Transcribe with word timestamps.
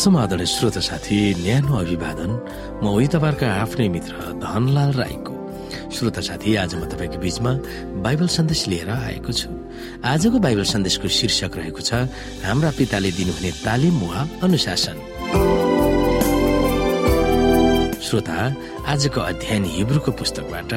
समाधान 0.00 0.44
श्रोत 0.48 0.76
साथी 0.80 1.44
न्यानो 1.44 1.76
अभिवादन। 1.76 2.30
म 2.80 2.88
उही 2.88 3.06
तपाईँहरूका 3.12 3.48
आफ्नै 3.52 3.88
मित्र 3.92 4.12
धनलाल 4.40 4.92
राईको। 4.96 5.32
श्रोत 5.92 6.18
साथी 6.24 6.56
आज 6.56 6.74
म 6.80 6.88
तपाईँको 6.88 7.18
बीचमा 7.20 7.52
बाइबल 8.00 8.28
सन्देश 8.32 8.60
लिएर 8.72 8.88
आएको 8.88 9.32
छु। 9.32 9.48
आजको 10.00 10.38
बाइबल 10.40 10.64
सन्देशको 10.72 11.08
शीर्षक 11.08 11.52
रहेको 11.60 11.80
छ 11.84 12.08
हाम्रा 12.40 12.70
पिताले 12.80 13.10
दिनुहुने 13.12 13.50
तालिम 13.60 13.96
वा 14.00 14.20
अनुशासन? 14.40 14.96
श्रोता 18.00 18.38
आजको 18.88 19.20
अध्ययन 19.20 19.64
हिब्रूको 19.76 20.10
पुस्तकबाट। 20.16 20.72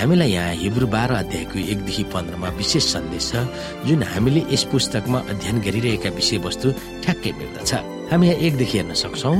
हामीलाई 0.00 0.30
यहाँ 0.32 0.54
हिब्रू 0.64 0.86
बाह्र 0.96 1.12
अध्यायको 1.24 1.58
एकदेखि 1.72 2.04
पन्ध्रमा 2.08 2.48
विशेष 2.56 2.84
सन्देश 2.92 3.24
छ 3.32 3.44
जुन 3.84 4.02
हामीले 4.16 4.42
यस 4.48 4.64
पुस्तकमा 4.72 5.18
अध्ययन 5.28 5.60
गरिरहेका 5.60 6.10
विषयवस्तु 6.16 6.68
ठ्याक्कै 7.04 7.32
मिल्दछ। 7.36 7.72
हामी 8.10 8.26
यहाँ 8.26 8.38
एकदेखि 8.46 8.78
हेर्न 8.78 8.94
सक्छौ। 8.94 9.34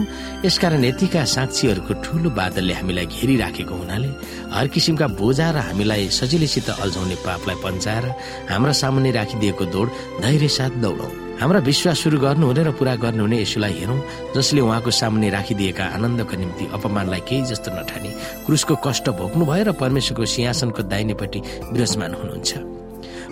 यसकारण 0.45 0.85
यतिका 0.85 1.25
साक्षीहरूको 1.25 1.93
ठूलो 2.03 2.31
बादलले 2.35 2.75
हामीलाई 2.75 3.07
घेरिराखेको 3.07 3.75
हुनाले 3.75 4.11
हर 4.55 4.67
किसिमका 4.75 5.07
बोझा 5.15 5.49
र 5.55 5.57
हामीलाई 5.71 6.09
सजिलैसित 6.11 6.69
अल्झाउने 6.83 7.17
पापलाई 7.23 7.57
पन्चाएर 7.63 8.05
हाम्रा 8.51 8.73
सामुन्ने 8.83 9.11
राखिदिएको 9.19 9.65
दौड 9.71 9.89
धैर्य 10.23 10.49
साथ 10.49 10.73
दौडौँ। 10.83 11.11
हाम्रा 11.41 11.61
विश्वास 11.63 11.99
सुरु 12.03 12.19
गर्नुहुने 12.19 12.63
र 12.65 12.71
पूरा 12.75 12.95
गर्नुहुने 12.97 13.37
यसुलाई 13.41 13.73
हेरौँ 13.79 14.01
जसले 14.35 14.61
उहाँको 14.61 14.91
सामुन्ने 14.91 15.31
राखिदिएका 15.31 15.85
आनन्दको 15.95 16.35
निम्ति 16.37 16.65
अपमानलाई 16.75 17.23
केही 17.29 17.43
जस्तो 17.47 17.71
नठाने 17.71 18.11
क्रुसको 18.47 18.75
कष्ट 18.83 19.07
भोग्नु 19.15 19.45
भयो 19.47 19.65
र 19.69 19.73
परमेश्वरको 19.79 20.25
सिंहासनको 20.27 20.83
दाहिनेपट्टि 20.91 21.39
विराजमान 21.71 22.15
हुनुहुन्छ। 22.15 22.76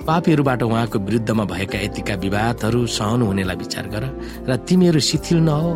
पापीहरूबाट 0.06 0.62
उहाँको 0.62 0.98
विरुद्धमा 1.00 1.44
भएका 1.48 1.78
यतिका 1.80 2.14
विवादहरू 2.24 2.80
सहनु 2.92 3.24
हुनेलाई 3.26 3.56
विचार 3.56 3.86
गर 3.88 4.04
र 4.48 4.56
तिमीहरू 4.68 5.00
शिथिल 5.00 5.38
नहो 5.48 5.70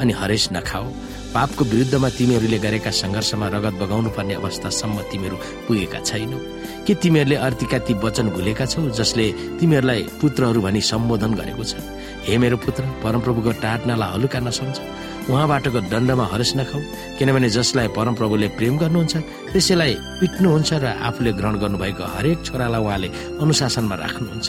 अनि 0.00 0.12
हरेस 0.20 0.48
नखाओ 0.54 0.86
पापको 1.34 1.64
विरुद्धमा 1.64 2.08
तिमीहरूले 2.18 2.58
गरेका 2.60 2.90
सङ्घर्षमा 2.92 3.46
रगत 3.54 3.74
बगाउनु 3.80 4.10
पर्ने 4.16 4.34
अवस्थासम्म 4.36 4.96
तिमीहरू 5.10 5.36
पुगेका 5.66 5.98
छैनौ। 6.04 6.38
के 6.86 6.92
तिमीहरूले 7.02 7.36
अर्तीका 7.46 7.78
ती 7.88 7.92
वचन 8.04 8.26
भुलेका 8.36 8.64
छौ 8.68 8.80
जसले 8.92 9.26
तिमीहरूलाई 9.60 10.00
पुत्रहरू 10.20 10.60
भनी 10.60 10.80
सम्बोधन 10.92 11.32
गरेको 11.40 11.64
छ? 11.64 11.80
हे 12.28 12.36
मेरो 12.36 12.56
पुत्र 12.64 12.82
परमप्रभुको 13.02 13.50
टाट्नालाई 13.64 14.08
हलुका 14.12 14.40
नसम्झ। 14.44 14.76
उहाँबाटको 15.32 15.80
दण्डमा 15.88 16.24
हरस 16.32 16.52
नखाऊ 16.58 16.80
किनभने 17.18 17.48
जसलाई 17.56 17.88
परमप्रभुले 17.96 18.48
प्रेम 18.58 18.74
गर्नुहुन्छ 18.82 19.14
त्यसैलाई 19.52 19.92
पिट्नुहुन्छ 20.20 20.70
र 20.84 20.86
आफूले 21.08 21.32
ग्रहण 21.38 21.54
गर्नुभएको 21.62 22.04
हरेक 22.14 22.38
छोरालाई 22.44 22.82
उहाँले 22.84 23.08
अनुशासनमा 23.40 23.96
राख्नुहुन्छ। 24.04 24.48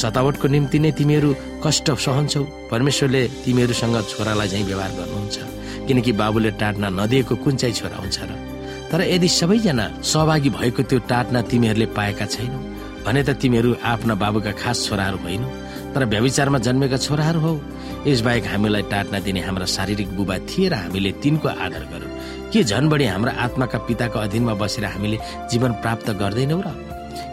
सतावटको 0.00 0.46
निम्ति 0.48 0.78
नै 0.80 0.90
तिमीहरू 0.96 1.30
कष्ट 1.64 1.86
सहन्छौ। 2.04 2.42
परमेश्वरले 2.72 3.22
तिमीहरूसँग 3.44 3.96
छोरालाई 4.10 4.48
झै 4.48 4.62
व्यवहार 4.64 4.92
गर्नुहुन्छ। 5.00 5.55
किनकि 5.86 6.12
बाबुले 6.12 6.50
टाट्ना 6.60 6.88
नदिएको 6.98 7.34
कुन 7.44 7.56
चाहिँ 7.56 7.74
छोरा 7.74 7.96
हुन्छ 7.96 8.18
र। 8.22 8.30
तर 8.90 9.00
यदि 9.02 9.28
सबैजना 9.28 9.86
सहभागी 10.02 10.50
भएको 10.50 10.82
त्यो 10.82 10.98
टाट्ना 11.10 11.40
तिमीहरूले 11.50 11.86
पाएका 11.96 12.26
छैनौ 12.26 12.58
भने 13.04 13.22
त 13.22 13.30
तिमीहरू 13.42 13.70
आफ्ना 13.82 14.14
बाबुका 14.14 14.52
खास 14.62 14.76
छोराहरू 14.86 15.18
होइनौ। 15.18 15.48
तर 15.94 16.04
व्यविचारमा 16.04 16.58
जन्मेका 16.58 16.96
छोराहरू 16.96 17.40
हौ। 17.40 17.54
यसबाहेक 18.06 18.44
हामीलाई 18.46 18.82
टाट्ना 18.92 19.18
दिने 19.26 19.40
हाम्रा 19.46 19.66
शारीरिक 19.66 20.08
बुबा 20.16 20.36
थिए 20.48 20.68
र 20.68 20.74
हामीले 20.74 21.10
तिनको 21.22 21.48
आदर 21.48 21.84
गरौँ 21.90 22.10
के 22.50 22.62
झन् 22.62 22.88
बढी 22.88 23.06
हाम्रा 23.06 23.32
आत्माका 23.44 23.78
पिताको 23.86 24.18
अधीनमा 24.18 24.54
बसेर 24.54 24.84
हामीले 24.84 25.18
जीवन 25.50 25.72
प्राप्त 25.82 26.10
गर्दैनौ 26.20 26.60
र? 26.66 26.68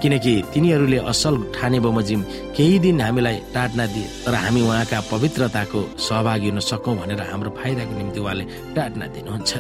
किनकि 0.02 0.34
तिनीहरूले 0.54 0.98
असल 1.12 1.36
ठाने 1.56 1.80
बमोजिम 1.80 2.22
केही 2.56 2.80
दिन 2.80 3.02
हामीलाई 3.02 3.38
टाट्ना 3.54 3.86
दिए 3.94 4.08
तर 4.26 4.36
हामी 4.44 4.62
उहाँका 4.62 5.00
पवित्रताको 5.12 5.80
सहभागी 6.00 6.50
हुन 6.50 6.60
सकौँ 6.60 6.96
भनेर 6.98 7.22
हाम्रो 7.32 7.50
फाइदाको 7.60 7.94
निम्ति 7.98 8.20
उहाँले 8.20 8.46
टाट्ना 8.76 9.06
दिनुहुन्छ। 9.16 9.52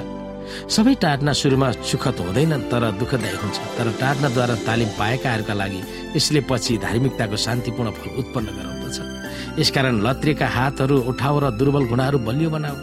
सबै 0.69 0.93
टाट्ना 1.03 1.31
सुरुमा 1.33 1.69
सुखद 1.89 2.17
हुँदैन 2.19 2.53
तर 2.71 2.83
दुःखदायी 2.99 3.37
हुन्छ। 3.41 3.57
तर 3.77 3.87
टाट्नाद्वारा 4.01 4.55
तालिम 4.67 4.89
पाएकाहरूका 4.99 5.53
लागि 5.53 5.81
यसले 6.15 6.41
पछि 6.49 6.77
धार्मिकताको 6.85 7.37
शान्तिपूर्ण 7.45 7.89
फल 7.97 8.07
उत्पन्न 8.21 8.47
गराउँदछ। 8.57 8.97
यसकारण 9.59 9.95
लत्रिएका 10.05 10.47
हातहरू 10.47 10.95
उठाओ 11.09 11.39
र 11.39 11.45
दुर्बल 11.57 11.83
घुँडाहरू 11.87 12.17
बलियो 12.27 12.49
बनाऊ। 12.49 12.77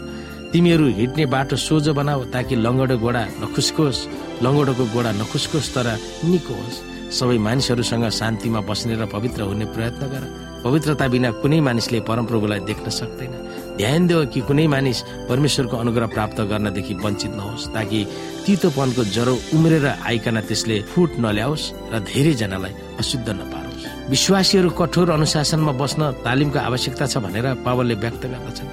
तिमीहरू 0.51 0.85
हिँड्ने 0.99 1.25
बाटो 1.31 1.55
सोझो 1.55 1.93
बनाऊ 1.93 2.21
ताकि 2.33 2.55
लङ्गडो 2.65 2.97
गोडा 2.97 3.23
नखुस्कोस् 3.41 3.99
लङ्गडोको 4.43 4.85
गोडा 4.93 5.11
नखुस्कोस् 5.21 5.73
तर 5.75 5.87
निको 6.27 6.53
होस्। 6.53 6.77
सबै 7.11 7.37
मानिसहरूसँग 7.37 8.09
शान्तिमा 8.09 8.59
बस्ने 8.69 8.95
र 8.95 9.05
पवित्र 9.05 9.41
हुने 9.43 9.65
प्रयत्न 9.75 10.03
गर। 10.11 10.23
पवित्रता 10.63 11.07
बिना 11.07 11.29
कुनै 11.41 11.59
मानिसले 11.59 11.99
परमप्रभुलाई 12.07 12.59
देख्न 12.69 12.87
सक्दैन। 12.89 13.33
ध्यान 13.77 14.07
देऊ 14.07 14.25
कि 14.33 14.41
कुनै 14.47 14.67
मानिस 14.67 14.99
परमेश्वरको 15.29 15.75
अनुग्रह 15.77 16.07
प्राप्त 16.15 16.39
गर्नदेखि 16.51 16.93
वञ्चित 17.03 17.31
नहोस् 17.35 17.67
ताकि 17.73 17.99
तितोपनको 18.45 19.03
ज्वरो 19.15 19.33
उम्रेर 19.55 19.85
आइकन 20.05 20.37
त्यसले 20.47 20.77
फुट 20.91 21.11
नल्याओस् 21.19 21.65
र 21.91 21.99
धेरैजनालाई 21.99 22.73
अशुद्ध 23.01 23.27
नपारोस्। 23.29 23.85
विश्वासीहरू 24.11 24.69
कठोर 24.79 25.09
अनुशासनमा 25.11 25.73
बस्न 25.81 26.01
तालिमको 26.25 26.59
आवश्यकता 26.59 27.05
छ 27.07 27.17
भनेर 27.25 27.47
पावलले 27.65 27.95
व्यक्त 27.97 28.23
गर्दछन्। 28.31 28.69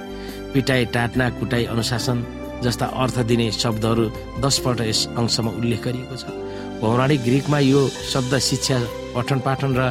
पिटाई 0.53 0.85
टाट्ना 0.93 1.25
कुटाई 1.39 1.63
अनुशासन 1.73 2.17
जस्ता 2.63 2.85
अर्थ 3.01 3.17
दिने 3.29 3.51
शब्दहरू 3.51 4.05
दसपल्ट 4.43 4.79
यस 4.81 5.01
अंशमा 5.17 5.51
उल्लेख 5.57 5.81
गरिएको 5.85 6.15
छ। 6.15 6.25
पौराणिक 6.81 7.19
ग्रिकमा 7.23 7.59
यो 7.59 7.87
शब्द 8.11 8.37
शिक्षा 8.49 8.77
पठन 9.15 9.39
पाठन 9.45 9.71
र 9.77 9.81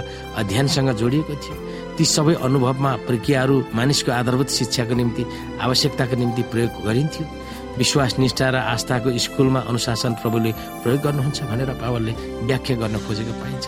अध्ययनसँग 0.41 0.91
जोडिएको 1.00 1.34
थियो। 1.43 1.56
ती 1.97 2.04
सबै 2.04 2.34
अनुभवमा 2.47 2.93
प्रक्रियाहरू 3.06 3.56
मानिसको 3.75 4.10
आधारभूत 4.12 4.49
शिक्षाको 4.59 4.94
निम्ति 4.94 5.22
आवश्यकताको 5.60 6.15
निम्ति 6.16 6.43
प्रयोग 6.53 6.71
गरिन्थ्यो। 6.87 7.25
विश्वास 7.78 8.19
निष्ठा 8.19 8.47
र 8.50 8.56
आस्थाको 8.75 9.09
स्कुलमा 9.19 9.60
अनुशासन 9.71 10.12
प्रभुले 10.22 10.53
प्रयोग 10.82 11.00
गर्नुहुन्छ 11.03 11.38
भनेर 11.50 11.71
पावलले 11.82 12.12
व्याख्या 12.47 12.76
गर्न 12.81 12.97
खोजेको 13.06 13.32
पाइन्छ। 13.43 13.66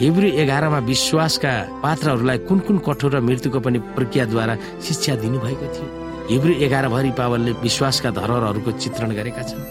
हिब्रू 0.00 0.28
एघारमा 0.42 0.78
विश्वासका 0.90 1.52
पात्रहरूलाई 1.82 2.38
कुन 2.48 2.58
कुन 2.66 2.78
कठोर 2.86 3.12
र 3.14 3.20
मृत्युको 3.20 3.60
पनि 3.60 3.78
प्रक्रियाद्वारा 3.94 4.54
शिक्षा 4.86 5.14
दिनुभएको 5.22 5.66
थियो। 5.74 6.03
हिब्रू 6.30 6.52
एघार 6.64 6.88
भरि 6.88 7.10
पावलले 7.18 7.52
विश्वासका 7.62 8.10
धरोहरहरूको 8.10 8.70
चित्रण 8.80 9.10
गरेका 9.12 9.42
छन्। 9.42 9.62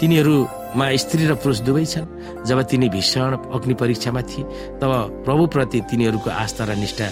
तिनीहरूमा 0.00 0.86
स्त्री 1.02 1.24
र 1.26 1.34
पुरुष 1.40 1.58
दुवै 1.64 1.84
छन्। 1.84 2.06
जब 2.44 2.58
तिनी 2.68 2.88
भीषण 2.88 3.32
अग्नि 3.48 3.74
परीक्षामा 3.80 4.22
थिए 4.22 4.44
तब 4.80 4.92
प्रभुप्रति 5.24 5.80
तिनीहरूको 5.90 6.30
आस्था 6.30 6.64
र 6.64 6.76
निष्ठा 6.76 7.06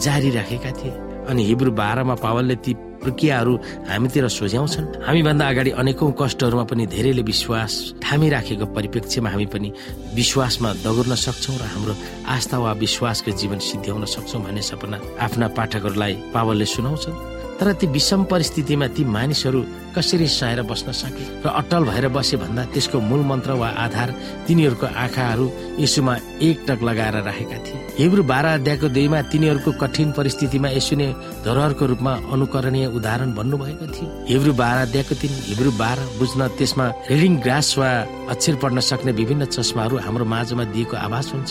जारी 0.00 0.30
राखेका 0.30 0.70
थिए। 0.80 0.92
अनि 1.28 1.42
हिब्रू 1.44 1.70
बाह्रमा 1.76 2.14
पावलले 2.24 2.56
ती 2.64 2.72
प्रक्रियाहरू 3.04 3.54
हामीतिर 3.88 4.28
सोझ्याउँछन्। 4.28 5.04
हामीभन्दा 5.06 5.44
अगाडि 5.48 5.70
अनेकौं 5.76 6.12
कष्टहरूमा 6.16 6.64
पनि 6.64 6.86
धेरैले 6.88 7.22
विश्वास 7.22 7.72
थामिराखेको 8.00 8.66
परिप्रेक्ष्यमा 8.72 9.30
हामी 9.30 9.46
पनि 9.52 9.68
विश्वासमा 10.16 10.72
दगुर्न 10.84 11.14
सक्छौँ 11.14 11.56
र 11.60 11.64
हाम्रो 11.68 11.94
आस्था 12.26 12.56
वा 12.58 12.72
विश्वासको 12.72 13.30
जीवन 13.30 13.58
सिद्ध्याउन 13.60 14.04
सक्छौँ 14.08 14.42
भन्ने 14.42 14.62
सपना 14.62 14.96
आफ्ना 15.20 15.46
पाठकहरूलाई 15.52 16.14
पावलले 16.34 16.66
सुनाउँछन्। 16.66 17.37
तर 17.58 17.72
ती 17.74 17.86
विषम 17.86 18.24
परिस्थितिमा 18.30 18.86
ती 18.94 19.04
मानिसहरू 19.04 19.60
कसरी 19.96 20.26
सहेर 20.30 20.62
बस्न 20.62 20.92
सके? 20.92 21.24
र 21.42 21.46
अटल 21.50 21.84
भएर 21.84 22.06
बसे 22.14 22.36
भन्दा 22.38 22.64
त्यसको 22.70 23.00
मूल 23.00 23.20
मन्त्र 23.26 23.52
वा 23.58 23.68
आधार 23.84 24.14
तिनीहरूको 24.46 24.86
आँखाहरू 24.86 25.46
यसुमा 25.78 26.14
एकटक 26.38 26.82
लगाएर 26.82 27.16
राखेका 27.26 27.58
थिए। 27.66 27.78
हिब्रू 27.98 28.22
बाह्र 28.22 28.46
अध्यायको 28.62 28.88
दुईमा 28.94 29.22
तिनीहरूको 29.32 29.70
कठिन 29.74 30.08
परिस्थितिमा 30.14 30.68
यसु 30.78 30.96
नै 30.96 31.08
धरोहरको 31.44 31.84
रूपमा 31.90 32.12
अनुकरणीय 32.30 32.86
उदाहरण 32.94 33.34
भन्नुभएको 33.34 33.86
थियो। 33.90 34.08
हिब्रू 34.30 34.52
बाह्र 34.54 34.78
अध्यायको 34.86 35.14
तिन 35.18 35.32
हिब्रू 35.50 35.70
बाह्र 35.82 35.98
बुझ्न 36.18 36.40
त्यसमा 36.58 36.86
रिडिङ 37.10 37.32
ग्रास 37.42 37.68
वा 37.78 37.90
अक्षर 38.30 38.54
पढ्न 38.62 38.78
सक्ने 38.86 39.12
विभिन्न 39.18 39.44
चस्माहरू 39.50 39.96
हाम्रो 40.06 40.24
माझमा 40.24 40.64
दिएको 40.70 40.96
आभास 40.96 41.32
हुन्छ। 41.34 41.50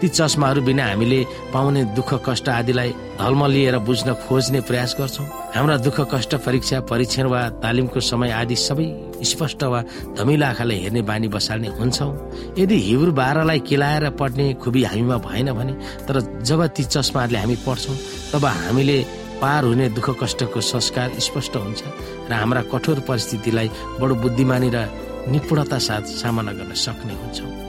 ती 0.00 0.08
चस्माहरू 0.08 0.60
बिना 0.62 0.84
हामीले 0.86 1.20
पाउने 1.52 1.84
दुःख 1.96 2.10
कष्ट 2.26 2.48
आदिलाई 2.48 2.90
धर्म 3.18 3.46
लिएर 3.46 3.78
बुझ्न 3.86 4.14
खोज्ने 4.26 4.60
प्रयास 4.68 4.94
गर्छौँ। 4.98 5.26
हाम्रा 5.54 5.76
दुःख 5.86 6.00
कष्ट 6.12 6.34
परीक्षा 6.44 6.80
परीक्षण 6.90 7.26
वा 7.32 7.40
तालिमको 7.62 8.00
समय 8.00 8.30
आदि 8.30 8.56
सबै 8.56 8.86
स्पष्ट 9.24 9.62
वा 9.64 9.80
धमिलो 10.18 10.46
आँखाले 10.46 10.74
हेर्ने 10.74 11.02
बानी 11.08 11.28
बसाल्ने 11.28 11.68
हुन्छौँ। 11.78 12.12
यदि 12.58 12.76
हिब्रू 12.86 13.12
बाह्रलाई 13.12 13.60
केलाएर 13.68 14.10
पढ्ने 14.20 14.52
खुबी 14.62 14.82
हामीमा 14.84 15.16
भएन 15.24 15.52
भने 15.52 15.72
तर 16.06 16.20
जब 16.42 16.66
ती 16.76 16.84
चस्माहरूले 16.84 17.38
हामी 17.38 17.56
पढ्छौँ 17.66 17.96
तब 18.32 18.44
हामीले 18.44 19.00
पार 19.40 19.64
हुने 19.64 19.88
दुःख 19.96 20.10
कष्टको 20.22 20.60
संस्कार 20.60 21.18
स्पष्ट 21.20 21.56
हुन्छ 21.56 21.82
र 22.30 22.32
हाम्रा 22.32 22.62
कठोर 22.72 23.00
परिस्थितिलाई 23.08 23.68
बडो 24.00 24.14
बुद्धिमानी 24.22 24.70
र 24.74 24.88
निपुणता 25.32 25.78
साथ 25.78 26.02
सामना 26.20 26.52
गर्न 26.52 26.72
सक्ने 26.76 27.14
हुन्छौँ। 27.14 27.63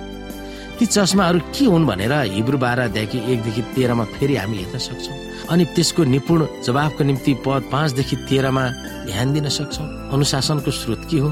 ती 0.76 0.86
चस्माहरू 0.86 1.40
के 1.56 1.66
हुन् 1.66 1.86
भनेर 1.88 2.14
हिब्रू 2.36 2.58
बाह्रदेखि 2.58 3.18
एकदेखि 3.32 3.62
तेह्रमा 3.76 4.04
फेरि 4.14 4.36
हामी 4.36 4.58
हेर्न 4.58 4.78
सक्छौँ। 4.78 5.18
अनि 5.48 5.64
त्यसको 5.76 6.04
निपुण 6.04 6.40
जवाबको 6.66 7.04
निम्ति 7.04 7.34
पद 7.46 7.64
पाँचदेखि 7.72 8.16
तेह्रमा 8.28 8.64
ध्यान 9.08 9.34
दिन 9.34 9.48
सक्छौँ। 9.50 9.88
अनुशासनको 10.12 10.72
स्रोत 10.72 11.08
के 11.12 11.18
हो? 11.24 11.30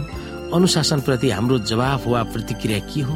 अनुशासनप्रति 0.55 1.29
हाम्रो 1.29 1.59
जवाफ 1.67 2.07
वा 2.07 2.23
प्रतिक्रिया 2.31 2.79
के 2.87 3.01
हो? 3.01 3.13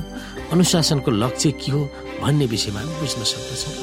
अनुशासनको 0.51 1.11
लक्ष्य 1.11 1.51
के 1.63 1.71
हो 1.71 1.81
भन्ने 2.21 2.45
विषयमा 2.45 2.81
बुझ्न 2.99 3.23
सक्दछौँ। 3.23 3.75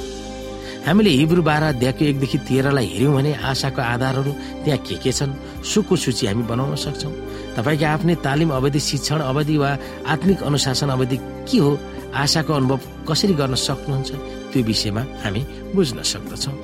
हामीले 0.84 1.10
हिब्रू 1.10 1.42
बाह्र 1.42 1.64
अध्यायको 1.72 2.04
एकदेखि 2.04 2.38
तेह्रलाई 2.44 2.86
हेऱ्यौँ 2.86 3.14
भने 3.14 3.32
आशाको 3.40 3.80
आधारहरू 3.82 4.32
त्यहाँ 4.64 4.80
के 4.84 4.94
के 5.00 5.12
छन् 5.12 5.32
सुखको 5.64 5.96
सूची 5.96 6.26
हामी 6.26 6.42
बनाउन 6.44 6.76
सक्छौँ। 6.76 7.12
तपाईँको 7.56 7.86
आफ्नै 7.88 8.14
तालिम 8.20 8.50
अवधि 8.52 8.80
शिक्षण 8.80 9.20
अवधि 9.32 9.56
वा 9.56 9.70
आत्मिक 10.12 10.42
अनुशासन 10.44 10.88
अवधि 10.92 11.16
के 11.48 11.58
हो 11.58 11.72
आशाको 12.14 12.52
अनुभव 12.52 12.80
कसरी 13.10 13.34
गर्न 13.34 13.54
सक्नुहुन्छ? 13.54 14.10
त्यो 14.52 14.62
विषयमा 14.62 15.02
हामी 15.24 15.46
बुझ्न 15.74 16.02
सक्दछौँ। 16.02 16.54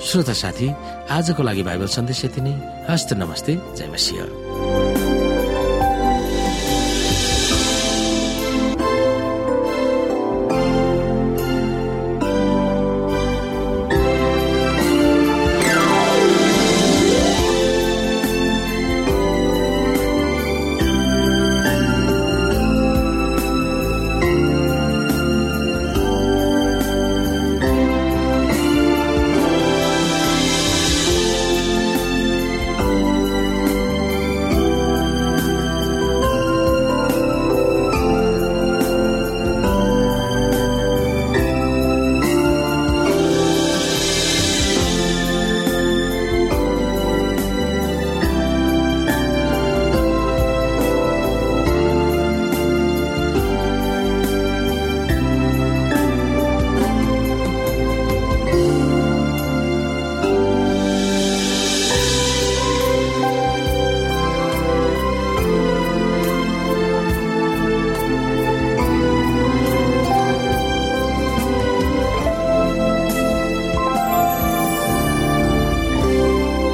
श्रोता 0.00 0.32
साथी 0.32 0.68
आजको 1.10 1.42
लागि 1.42 1.62
बाइबल 1.62 1.86
सन्देश 1.86 2.24
यति 2.24 2.40
नै। 2.40 2.54
हस्त 2.90 3.12
नमस्ते 3.12 3.52
जय 3.76 3.86
मसिंह। 3.86 4.45